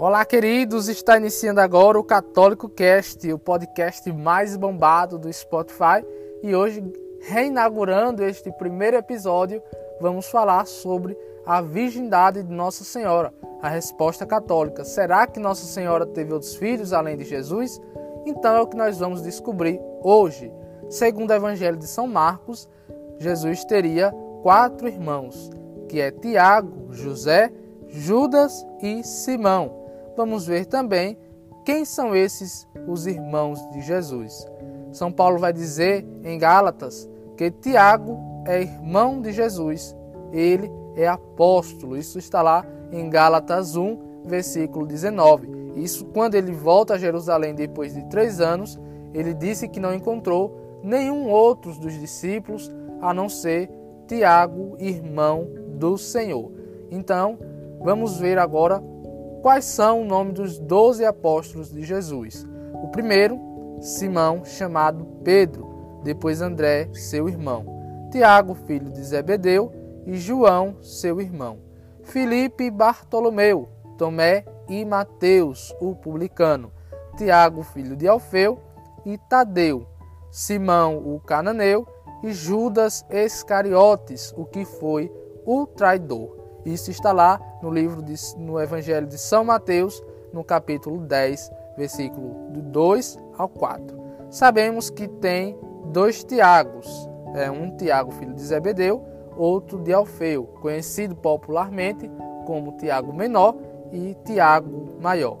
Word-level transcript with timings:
Olá, 0.00 0.24
queridos! 0.24 0.86
Está 0.86 1.16
iniciando 1.16 1.60
agora 1.60 1.98
o 1.98 2.04
Católico 2.04 2.68
Cast, 2.68 3.32
o 3.32 3.36
podcast 3.36 4.12
mais 4.12 4.56
bombado 4.56 5.18
do 5.18 5.30
Spotify. 5.32 6.06
E 6.40 6.54
hoje, 6.54 6.84
reinaugurando 7.22 8.22
este 8.22 8.52
primeiro 8.52 8.96
episódio, 8.96 9.60
vamos 10.00 10.28
falar 10.28 10.68
sobre 10.68 11.18
a 11.44 11.60
virgindade 11.60 12.44
de 12.44 12.52
Nossa 12.52 12.84
Senhora. 12.84 13.34
A 13.60 13.68
resposta 13.68 14.24
católica: 14.24 14.84
será 14.84 15.26
que 15.26 15.40
Nossa 15.40 15.64
Senhora 15.64 16.06
teve 16.06 16.32
outros 16.32 16.54
filhos 16.54 16.92
além 16.92 17.16
de 17.16 17.24
Jesus? 17.24 17.80
Então 18.24 18.54
é 18.54 18.60
o 18.60 18.68
que 18.68 18.76
nós 18.76 18.98
vamos 19.00 19.20
descobrir 19.20 19.80
hoje. 20.00 20.52
Segundo 20.88 21.30
o 21.30 21.34
Evangelho 21.34 21.76
de 21.76 21.88
São 21.88 22.06
Marcos, 22.06 22.68
Jesus 23.18 23.64
teria 23.64 24.14
quatro 24.44 24.86
irmãos, 24.86 25.50
que 25.88 26.00
é 26.00 26.12
Tiago, 26.12 26.92
José, 26.92 27.50
Judas 27.88 28.64
e 28.80 29.02
Simão. 29.02 29.77
Vamos 30.18 30.48
ver 30.48 30.66
também 30.66 31.16
quem 31.64 31.84
são 31.84 32.12
esses 32.12 32.66
os 32.88 33.06
irmãos 33.06 33.64
de 33.70 33.80
Jesus. 33.80 34.44
São 34.90 35.12
Paulo 35.12 35.38
vai 35.38 35.52
dizer 35.52 36.04
em 36.24 36.36
Gálatas 36.36 37.08
que 37.36 37.52
Tiago 37.52 38.18
é 38.44 38.62
irmão 38.62 39.22
de 39.22 39.30
Jesus, 39.30 39.94
ele 40.32 40.68
é 40.96 41.06
apóstolo. 41.06 41.96
Isso 41.96 42.18
está 42.18 42.42
lá 42.42 42.66
em 42.90 43.08
Gálatas 43.08 43.76
1, 43.76 44.24
versículo 44.24 44.88
19. 44.88 45.76
Isso 45.76 46.04
quando 46.06 46.34
ele 46.34 46.50
volta 46.50 46.94
a 46.94 46.98
Jerusalém 46.98 47.54
depois 47.54 47.94
de 47.94 48.04
três 48.06 48.40
anos, 48.40 48.76
ele 49.14 49.32
disse 49.32 49.68
que 49.68 49.78
não 49.78 49.94
encontrou 49.94 50.80
nenhum 50.82 51.30
outro 51.30 51.72
dos 51.74 51.92
discípulos 51.92 52.68
a 53.00 53.14
não 53.14 53.28
ser 53.28 53.70
Tiago, 54.08 54.74
irmão 54.80 55.46
do 55.76 55.96
Senhor. 55.96 56.50
Então, 56.90 57.38
vamos 57.80 58.18
ver 58.18 58.36
agora 58.36 58.82
quais 59.42 59.64
são 59.64 60.02
o 60.02 60.04
nome 60.04 60.32
dos 60.32 60.58
doze 60.58 61.04
apóstolos 61.04 61.70
de 61.70 61.82
Jesus. 61.84 62.46
O 62.82 62.88
primeiro, 62.88 63.38
Simão, 63.80 64.44
chamado 64.44 65.04
Pedro, 65.22 66.00
depois 66.02 66.40
André, 66.40 66.88
seu 66.92 67.28
irmão, 67.28 68.08
Tiago, 68.10 68.54
filho 68.54 68.90
de 68.90 69.02
Zebedeu, 69.02 69.72
e 70.06 70.16
João, 70.16 70.76
seu 70.82 71.20
irmão, 71.20 71.58
Filipe 72.02 72.64
e 72.64 72.70
Bartolomeu, 72.70 73.68
Tomé 73.98 74.44
e 74.68 74.84
Mateus, 74.84 75.74
o 75.80 75.94
publicano, 75.94 76.72
Tiago, 77.16 77.62
filho 77.62 77.94
de 77.94 78.08
Alfeu, 78.08 78.58
e 79.04 79.18
Tadeu, 79.28 79.86
Simão, 80.30 80.96
o 80.96 81.20
cananeu, 81.20 81.86
e 82.22 82.32
Judas 82.32 83.04
Iscariotes, 83.10 84.32
o 84.36 84.44
que 84.44 84.64
foi 84.64 85.12
o 85.44 85.66
traidor. 85.66 86.37
Isso 86.64 86.90
está 86.90 87.12
lá 87.12 87.40
no 87.62 87.70
livro 87.70 88.02
de, 88.02 88.14
no 88.36 88.60
Evangelho 88.60 89.06
de 89.06 89.18
São 89.18 89.44
Mateus, 89.44 90.02
no 90.32 90.44
capítulo 90.44 90.98
10, 91.00 91.50
versículo 91.76 92.50
do 92.50 92.60
2 92.60 93.18
ao 93.36 93.48
4. 93.48 93.98
Sabemos 94.30 94.90
que 94.90 95.08
tem 95.08 95.58
dois 95.86 96.22
Tiagos, 96.22 97.08
é 97.34 97.50
um 97.50 97.76
Tiago 97.76 98.10
filho 98.12 98.34
de 98.34 98.42
Zebedeu, 98.42 99.02
outro 99.36 99.78
de 99.78 99.92
Alfeu, 99.92 100.44
conhecido 100.60 101.14
popularmente 101.14 102.10
como 102.44 102.76
Tiago 102.76 103.12
Menor 103.12 103.56
e 103.92 104.14
Tiago 104.24 104.98
Maior. 105.00 105.38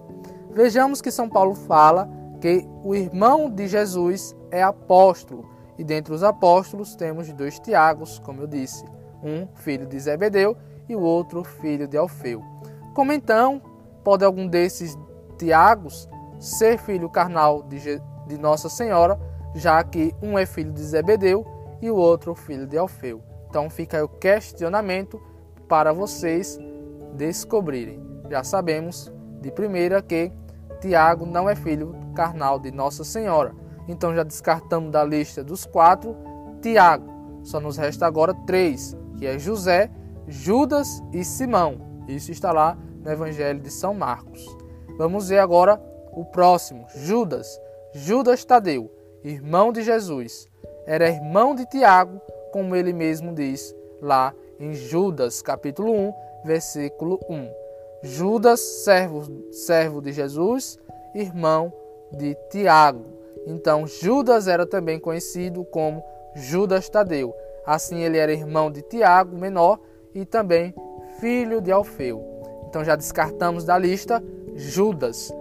Vejamos 0.50 1.02
que 1.02 1.10
São 1.10 1.28
Paulo 1.28 1.54
fala 1.54 2.08
que 2.40 2.66
o 2.84 2.94
irmão 2.94 3.50
de 3.50 3.66
Jesus 3.66 4.34
é 4.50 4.62
apóstolo 4.62 5.44
e 5.76 5.84
dentre 5.84 6.14
os 6.14 6.22
apóstolos 6.22 6.94
temos 6.94 7.32
dois 7.32 7.58
Tiagos, 7.58 8.18
como 8.20 8.42
eu 8.42 8.46
disse, 8.46 8.84
um 9.22 9.46
filho 9.54 9.86
de 9.86 9.98
Zebedeu 9.98 10.56
e 10.88 10.96
o 10.96 11.00
outro 11.00 11.44
filho 11.44 11.86
de 11.86 11.96
Alfeu. 11.96 12.42
Como 12.94 13.12
então 13.12 13.60
pode 14.02 14.24
algum 14.24 14.46
desses 14.46 14.98
Tiagos 15.38 16.08
ser 16.38 16.78
filho 16.78 17.08
carnal 17.08 17.62
de, 17.62 18.00
de 18.26 18.38
Nossa 18.38 18.68
Senhora, 18.68 19.18
já 19.54 19.82
que 19.84 20.14
um 20.22 20.38
é 20.38 20.46
filho 20.46 20.72
de 20.72 20.82
Zebedeu 20.82 21.46
e 21.80 21.90
o 21.90 21.96
outro 21.96 22.34
filho 22.34 22.66
de 22.66 22.76
Alfeu? 22.76 23.22
Então 23.48 23.70
fica 23.70 23.96
aí 23.98 24.02
o 24.02 24.08
questionamento 24.08 25.20
para 25.68 25.92
vocês 25.92 26.58
descobrirem. 27.14 28.02
Já 28.30 28.42
sabemos 28.42 29.12
de 29.40 29.50
primeira 29.50 30.02
que 30.02 30.32
Tiago 30.80 31.24
não 31.24 31.48
é 31.48 31.54
filho 31.54 31.94
carnal 32.14 32.58
de 32.58 32.70
Nossa 32.70 33.04
Senhora 33.04 33.54
então 33.88 34.14
já 34.14 34.22
descartamos 34.22 34.92
da 34.92 35.02
lista 35.02 35.42
dos 35.42 35.64
quatro 35.64 36.14
Tiago. 36.60 37.08
Só 37.42 37.58
nos 37.58 37.78
resta 37.78 38.06
agora 38.06 38.34
três, 38.46 38.94
que 39.16 39.26
é 39.26 39.38
José, 39.38 39.90
Judas 40.28 41.02
e 41.12 41.24
Simão. 41.24 42.04
Isso 42.06 42.30
está 42.30 42.52
lá 42.52 42.76
no 43.02 43.10
Evangelho 43.10 43.60
de 43.60 43.70
São 43.70 43.94
Marcos. 43.94 44.46
Vamos 44.98 45.30
ver 45.30 45.38
agora 45.38 45.80
o 46.12 46.24
próximo, 46.24 46.86
Judas. 46.94 47.58
Judas 47.94 48.44
Tadeu, 48.44 48.90
irmão 49.24 49.72
de 49.72 49.82
Jesus. 49.82 50.46
Era 50.86 51.08
irmão 51.08 51.54
de 51.54 51.64
Tiago, 51.66 52.20
como 52.52 52.76
ele 52.76 52.92
mesmo 52.92 53.34
diz 53.34 53.74
lá 54.02 54.34
em 54.60 54.74
Judas, 54.74 55.40
capítulo 55.40 55.92
1, 55.92 56.12
versículo 56.44 57.18
1. 57.28 57.50
Judas, 58.02 58.60
servo, 58.60 59.22
servo 59.50 60.02
de 60.02 60.12
Jesus, 60.12 60.78
irmão 61.14 61.72
de 62.12 62.36
Tiago. 62.50 63.04
Então 63.46 63.86
Judas 63.86 64.46
era 64.46 64.66
também 64.66 64.98
conhecido 64.98 65.64
como 65.64 66.04
Judas 66.34 66.88
Tadeu. 66.88 67.34
Assim 67.64 68.02
ele 68.02 68.18
era 68.18 68.32
irmão 68.32 68.70
de 68.70 68.82
Tiago, 68.82 69.36
menor, 69.36 69.78
e 70.14 70.24
também 70.24 70.74
filho 71.20 71.60
de 71.60 71.70
Alfeu. 71.70 72.24
Então 72.68 72.84
já 72.84 72.96
descartamos 72.96 73.64
da 73.64 73.78
lista 73.78 74.22
Judas. 74.54 75.32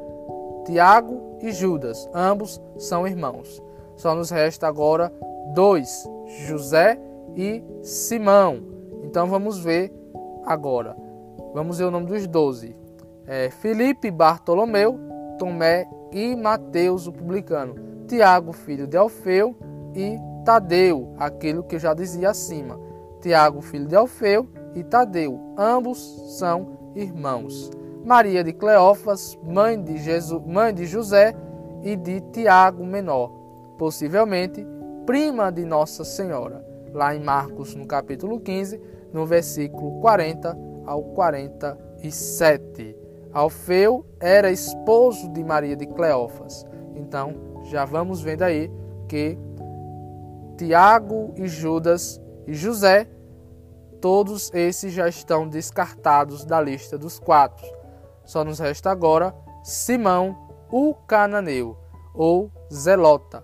Tiago 0.66 1.38
e 1.42 1.52
Judas, 1.52 2.10
ambos 2.14 2.62
são 2.78 3.08
irmãos. 3.08 3.62
Só 3.96 4.14
nos 4.14 4.30
resta 4.30 4.68
agora 4.68 5.12
dois, 5.54 6.08
José 6.48 7.00
e 7.36 7.64
Simão. 7.82 8.62
Então 9.04 9.28
vamos 9.28 9.60
ver 9.60 9.92
agora. 10.46 10.96
Vamos 11.54 11.78
ver 11.78 11.86
o 11.86 11.92
nome 11.92 12.08
dos 12.08 12.28
doze. 12.28 12.76
É, 13.26 13.50
Felipe 13.50 14.12
Bartolomeu, 14.12 15.00
Tomé 15.38 15.88
e 16.12 16.36
Mateus, 16.36 17.08
o 17.08 17.12
publicano. 17.12 17.76
Tiago, 18.08 18.54
filho 18.54 18.88
de 18.88 18.96
Alfeu, 18.96 19.56
e 19.96 20.18
Tadeu, 20.46 21.14
aquele 21.18 21.64
que 21.64 21.76
eu 21.76 21.80
já 21.80 21.94
dizia 21.94 22.30
acima. 22.30 22.80
Tiago, 23.22 23.62
filho 23.62 23.88
de 23.88 23.96
Alfeu, 23.96 24.48
e 24.76 24.84
Tadeu, 24.84 25.40
ambos 25.58 26.38
são 26.38 26.92
irmãos. 26.96 27.72
Maria 28.06 28.44
de 28.44 28.54
Cleófas, 28.54 29.38
mãe 29.44 29.82
de, 29.82 29.98
Jesus, 29.98 30.42
mãe 30.46 30.74
de 30.74 30.86
José 30.86 31.36
e 31.84 31.96
de 31.96 32.22
Tiago 32.32 32.86
menor, 32.86 33.30
possivelmente 33.78 34.66
prima 35.06 35.52
de 35.52 35.66
Nossa 35.66 36.04
Senhora, 36.04 36.66
lá 36.94 37.16
em 37.16 37.20
Marcos, 37.20 37.76
no 37.76 37.86
capítulo 37.86 38.40
15, 38.40 38.80
no 39.12 39.26
versículo 39.26 40.00
40 40.00 40.58
ao 40.86 41.04
47. 41.04 42.96
Alfeu 43.34 44.06
era 44.20 44.52
esposo 44.52 45.30
de 45.30 45.44
Maria 45.44 45.76
de 45.76 45.86
Cleófas. 45.86 46.66
Então, 46.96 47.34
já 47.66 47.84
vamos 47.84 48.22
vendo 48.22 48.44
aí 48.44 48.72
que 49.08 49.38
Tiago 50.58 51.34
e 51.36 51.48
Judas 51.48 52.22
e 52.47 52.53
José, 52.53 53.08
todos 54.00 54.50
esses 54.53 54.94
já 54.94 55.08
estão 55.08 55.47
descartados 55.47 56.46
da 56.46 56.62
lista 56.62 56.97
dos 56.97 57.19
quatro. 57.19 57.68
Só 58.24 58.44
nos 58.44 58.59
resta 58.59 58.90
agora 58.90 59.35
Simão, 59.63 60.35
o 60.72 60.94
cananeu, 60.94 61.78
ou 62.13 62.50
Zelota. 62.74 63.44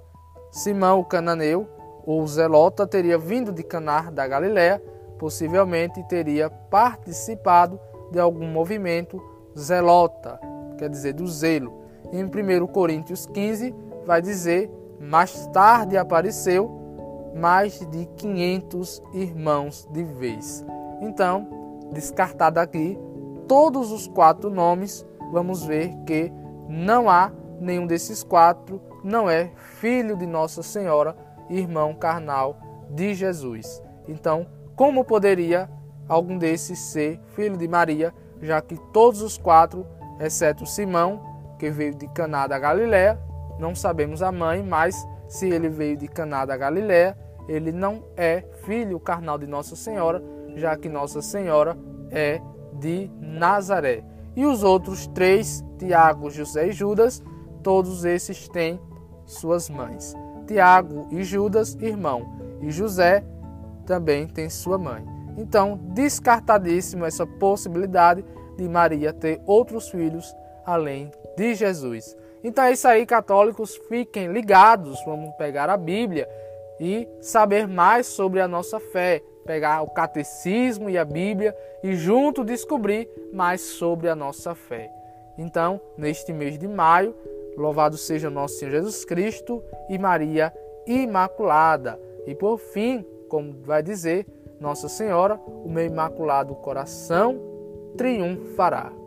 Simão, 0.51 1.01
o 1.01 1.05
cananeu, 1.05 1.67
ou 2.05 2.25
Zelota, 2.25 2.87
teria 2.87 3.17
vindo 3.17 3.51
de 3.51 3.63
Canar 3.63 4.11
da 4.11 4.25
Galiléia, 4.27 4.81
possivelmente 5.17 6.03
teria 6.07 6.49
participado 6.49 7.79
de 8.11 8.19
algum 8.19 8.47
movimento 8.47 9.21
zelota, 9.57 10.39
quer 10.77 10.89
dizer, 10.89 11.13
do 11.13 11.27
zelo. 11.27 11.83
Em 12.11 12.23
1 12.23 12.67
Coríntios 12.67 13.25
15, 13.25 13.73
vai 14.05 14.21
dizer: 14.21 14.69
mais 14.99 15.47
tarde 15.47 15.97
apareceu 15.97 16.82
mais 17.35 17.79
de 17.89 18.05
500 18.17 19.01
irmãos 19.13 19.87
de 19.91 20.03
vez. 20.03 20.65
Então, 21.01 21.47
descartado 21.91 22.59
aqui 22.59 22.97
todos 23.47 23.91
os 23.91 24.07
quatro 24.07 24.49
nomes, 24.49 25.05
vamos 25.31 25.65
ver 25.65 25.93
que 26.05 26.31
não 26.67 27.09
há 27.09 27.31
nenhum 27.59 27.87
desses 27.87 28.23
quatro 28.23 28.81
não 29.03 29.29
é 29.29 29.51
filho 29.55 30.15
de 30.15 30.25
Nossa 30.25 30.63
Senhora, 30.63 31.15
irmão 31.49 31.93
carnal 31.93 32.57
de 32.89 33.13
Jesus. 33.13 33.83
Então, 34.07 34.47
como 34.75 35.03
poderia 35.03 35.69
algum 36.07 36.37
desses 36.37 36.79
ser 36.79 37.19
filho 37.35 37.57
de 37.57 37.67
Maria, 37.67 38.13
já 38.41 38.61
que 38.61 38.77
todos 38.91 39.21
os 39.21 39.37
quatro, 39.37 39.85
exceto 40.19 40.65
Simão, 40.65 41.21
que 41.59 41.69
veio 41.69 41.93
de 41.93 42.07
Caná 42.07 42.47
da 42.47 42.57
Galiléia, 42.57 43.19
não 43.59 43.75
sabemos 43.75 44.21
a 44.21 44.31
mãe, 44.31 44.63
mas 44.63 44.95
se 45.27 45.49
ele 45.49 45.69
veio 45.69 45.97
de 45.97 46.07
Caná 46.07 46.45
da 46.45 46.55
Galiléia, 46.55 47.17
ele 47.47 47.71
não 47.71 48.03
é 48.15 48.43
filho 48.63 48.99
carnal 48.99 49.37
de 49.37 49.47
Nossa 49.47 49.75
Senhora, 49.75 50.23
já 50.55 50.75
que 50.77 50.87
Nossa 50.87 51.21
Senhora 51.21 51.77
é 52.11 52.41
de 52.73 53.09
Nazaré. 53.19 54.03
E 54.35 54.45
os 54.45 54.63
outros 54.63 55.07
três, 55.07 55.63
Tiago, 55.77 56.29
José 56.29 56.67
e 56.67 56.71
Judas, 56.71 57.23
todos 57.61 58.05
esses 58.05 58.47
têm 58.49 58.79
suas 59.25 59.69
mães. 59.69 60.15
Tiago 60.47 61.07
e 61.11 61.23
Judas, 61.23 61.75
irmão, 61.75 62.25
e 62.61 62.71
José 62.71 63.23
também 63.85 64.27
tem 64.27 64.49
sua 64.49 64.77
mãe. 64.77 65.05
Então, 65.37 65.79
descartadíssimo 65.93 67.05
essa 67.05 67.25
possibilidade 67.25 68.23
de 68.57 68.67
Maria 68.67 69.13
ter 69.13 69.41
outros 69.45 69.89
filhos 69.89 70.33
além 70.65 71.11
de 71.35 71.55
Jesus. 71.55 72.15
Então 72.43 72.65
é 72.65 72.73
isso 72.73 72.87
aí, 72.87 73.05
católicos, 73.05 73.79
fiquem 73.87 74.31
ligados, 74.31 74.99
vamos 75.05 75.33
pegar 75.35 75.69
a 75.69 75.77
Bíblia 75.77 76.27
e 76.79 77.07
saber 77.21 77.67
mais 77.67 78.07
sobre 78.07 78.39
a 78.39 78.47
nossa 78.47 78.79
fé, 78.79 79.21
pegar 79.45 79.81
o 79.81 79.89
catecismo 79.89 80.89
e 80.89 80.97
a 80.97 81.05
Bíblia 81.05 81.55
e 81.83 81.95
junto 81.95 82.43
descobrir 82.43 83.09
mais 83.31 83.61
sobre 83.61 84.09
a 84.09 84.15
nossa 84.15 84.55
fé. 84.55 84.89
Então, 85.37 85.81
neste 85.97 86.31
mês 86.31 86.57
de 86.57 86.67
maio, 86.67 87.15
louvado 87.57 87.97
seja 87.97 88.29
nosso 88.29 88.55
Senhor 88.55 88.71
Jesus 88.71 89.03
Cristo 89.05 89.63
e 89.89 89.97
Maria 89.97 90.53
Imaculada. 90.85 91.99
E 92.25 92.35
por 92.35 92.57
fim, 92.57 93.05
como 93.29 93.53
vai 93.63 93.81
dizer 93.81 94.25
Nossa 94.59 94.87
Senhora, 94.87 95.39
o 95.63 95.69
meu 95.69 95.85
imaculado 95.85 96.55
coração 96.55 97.39
triunfará. 97.97 99.02